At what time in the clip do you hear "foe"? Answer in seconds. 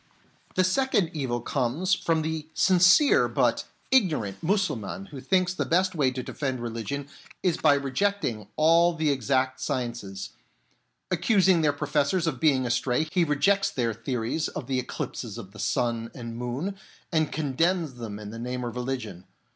15.79-15.91